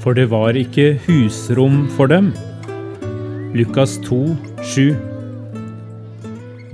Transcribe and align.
for 0.00 0.16
det 0.16 0.30
var 0.32 0.56
ikke 0.56 0.94
husrom 1.04 1.84
for 1.92 2.08
dem. 2.08 2.30
Lukas 3.52 3.98
2, 4.06 4.20
7. 4.64 4.94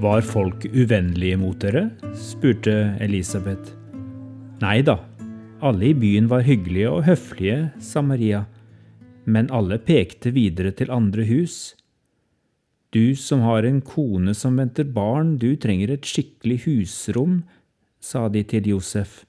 Var 0.03 0.23
folk 0.23 0.67
uvennlige 0.71 1.39
mot 1.41 1.59
dere? 1.59 1.89
spurte 2.15 2.95
Elisabeth. 3.03 3.73
Nei 4.63 4.79
da, 4.87 5.01
alle 5.59 5.91
i 5.91 5.97
byen 5.97 6.29
var 6.31 6.47
hyggelige 6.47 6.93
og 6.93 7.03
høflige, 7.09 7.73
sa 7.83 8.03
Maria, 8.05 8.45
men 9.27 9.51
alle 9.51 9.81
pekte 9.83 10.31
videre 10.31 10.71
til 10.71 10.93
andre 10.95 11.27
hus. 11.27 11.75
Du 12.95 13.17
som 13.19 13.43
har 13.43 13.67
en 13.67 13.81
kone 13.83 14.37
som 14.39 14.55
venter 14.61 14.87
barn, 14.87 15.35
du 15.43 15.57
trenger 15.59 15.91
et 15.97 16.07
skikkelig 16.07 16.63
husrom, 16.69 17.41
sa 17.99 18.29
de 18.31 18.45
til 18.47 18.71
Josef. 18.77 19.25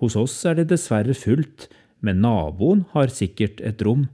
Hos 0.00 0.16
oss 0.16 0.38
er 0.48 0.56
det 0.56 0.70
dessverre 0.70 1.12
fullt, 1.12 1.68
men 2.00 2.22
naboen 2.24 2.84
har 2.94 3.12
sikkert 3.12 3.60
et 3.60 3.82
rom. 3.84 4.08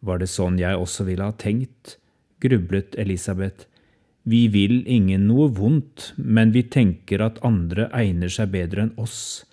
Var 0.00 0.20
det 0.20 0.30
sånn 0.32 0.58
jeg 0.60 0.78
også 0.80 1.04
ville 1.08 1.26
ha 1.28 1.36
tenkt, 1.36 1.98
grublet 2.40 2.96
Elisabeth. 3.00 3.66
Vi 4.24 4.46
vil 4.52 4.80
ingen 4.88 5.26
noe 5.28 5.48
vondt, 5.52 6.12
men 6.16 6.52
vi 6.56 6.64
tenker 6.64 7.22
at 7.24 7.40
andre 7.44 7.88
egner 7.96 8.32
seg 8.32 8.52
bedre 8.52 8.86
enn 8.86 8.96
oss. 9.00 9.44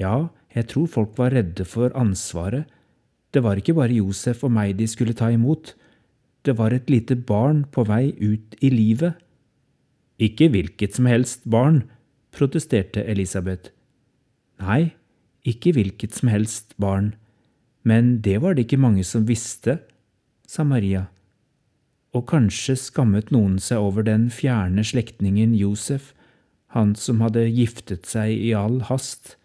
Ja, 0.00 0.30
jeg 0.56 0.68
tror 0.72 0.88
folk 0.90 1.16
var 1.20 1.34
redde 1.36 1.64
for 1.68 1.92
ansvaret. 1.96 2.68
Det 3.30 3.44
var 3.44 3.60
ikke 3.60 3.76
bare 3.76 3.94
Josef 3.94 4.42
og 4.44 4.52
meg 4.56 4.74
de 4.80 4.88
skulle 4.90 5.14
ta 5.16 5.30
imot. 5.30 5.74
Det 6.42 6.56
var 6.58 6.74
et 6.74 6.88
lite 6.90 7.14
barn 7.14 7.64
på 7.70 7.84
vei 7.88 8.10
ut 8.18 8.56
i 8.64 8.72
livet. 8.72 9.14
Ikke 10.20 10.50
hvilket 10.52 10.96
som 10.96 11.08
helst 11.08 11.46
barn, 11.48 11.84
protesterte 12.34 13.04
Elisabeth. 13.08 13.70
Nei, 14.60 14.92
ikke 15.46 15.72
hvilket 15.76 16.16
som 16.16 16.30
helst 16.32 16.74
barn, 16.80 17.14
men 17.82 18.20
det 18.24 18.38
var 18.42 18.54
det 18.54 18.66
ikke 18.66 18.80
mange 18.80 19.04
som 19.06 19.26
visste, 19.28 19.78
sa 20.46 20.64
Maria. 20.66 21.06
Og 22.12 22.26
kanskje 22.28 22.76
skammet 22.76 23.30
noen 23.30 23.58
seg 23.62 23.80
over 23.80 24.04
den 24.06 24.28
fjerne 24.34 24.84
slektningen 24.84 25.54
Josef, 25.56 26.12
han 26.74 26.94
som 26.98 27.22
hadde 27.24 27.48
giftet 27.48 28.06
seg 28.06 28.34
i 28.34 28.52
all 28.54 28.80
hast. 28.90 29.36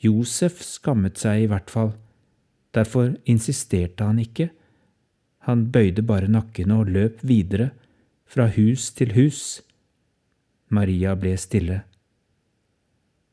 Josef 0.00 0.62
skammet 0.64 1.18
seg 1.20 1.44
i 1.44 1.50
hvert 1.50 1.72
fall, 1.72 1.92
derfor 2.76 3.16
insisterte 3.28 4.06
han 4.06 4.20
ikke. 4.22 4.50
Han 5.48 5.68
bøyde 5.72 6.04
bare 6.04 6.30
nakken 6.30 6.72
og 6.76 6.92
løp 6.92 7.24
videre, 7.26 7.72
fra 8.28 8.44
hus 8.52 8.90
til 8.92 9.14
hus. 9.16 9.62
Maria 10.68 11.14
ble 11.16 11.32
stille. 11.40 11.87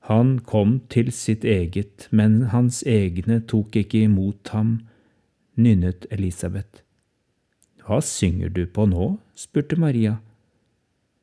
Han 0.06 0.40
kom 0.46 0.80
til 0.94 1.10
sitt 1.10 1.46
eget, 1.50 2.08
men 2.14 2.52
hans 2.52 2.84
egne 2.86 3.40
tok 3.50 3.74
ikke 3.80 4.04
imot 4.06 4.52
ham, 4.54 4.80
nynnet 5.58 6.06
Elisabeth. 6.14 6.84
Hva 7.86 8.02
synger 8.06 8.52
du 8.54 8.66
på 8.70 8.86
nå? 8.90 9.16
spurte 9.34 9.78
Maria. 9.82 10.20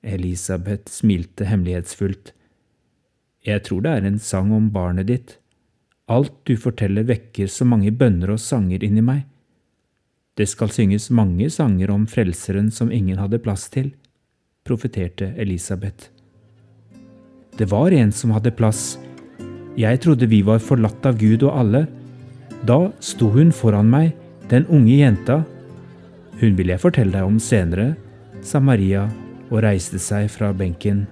Elisabeth 0.02 0.90
smilte 0.90 1.46
hemmelighetsfullt. 1.46 2.32
Jeg 3.46 3.62
tror 3.66 3.82
det 3.84 3.92
er 3.96 4.06
en 4.06 4.18
sang 4.22 4.50
om 4.54 4.68
barnet 4.74 5.08
ditt. 5.10 5.36
Alt 6.10 6.34
du 6.46 6.56
forteller 6.58 7.06
vekker 7.06 7.50
så 7.50 7.66
mange 7.66 7.90
bønner 7.94 8.34
og 8.34 8.42
sanger 8.42 8.82
inni 8.82 9.02
meg. 9.02 9.24
Det 10.38 10.48
skal 10.48 10.72
synges 10.74 11.10
mange 11.14 11.50
sanger 11.54 11.90
om 11.94 12.06
Frelseren 12.10 12.70
som 12.74 12.90
ingen 12.90 13.20
hadde 13.20 13.42
plass 13.42 13.68
til, 13.70 13.92
profeterte 14.66 15.32
Elisabeth. 15.38 16.11
Det 17.62 17.68
var 17.70 17.94
en 17.94 18.10
som 18.10 18.32
hadde 18.34 18.50
plass. 18.58 18.96
Jeg 19.78 20.00
trodde 20.02 20.26
vi 20.26 20.40
var 20.42 20.58
forlatt 20.58 21.04
av 21.06 21.14
Gud 21.20 21.44
og 21.46 21.60
alle. 21.60 21.84
Da 22.66 22.88
sto 22.98 23.28
hun 23.30 23.52
foran 23.54 23.86
meg, 23.86 24.16
den 24.50 24.66
unge 24.66 24.96
jenta. 24.98 25.36
Hun 26.40 26.56
vil 26.58 26.72
jeg 26.74 26.82
fortelle 26.82 27.14
deg 27.14 27.22
om 27.22 27.38
senere, 27.38 27.92
sa 28.42 28.58
Maria 28.58 29.04
og 29.46 29.60
reiste 29.62 30.02
seg 30.02 30.26
fra 30.34 30.50
benken. 30.50 31.04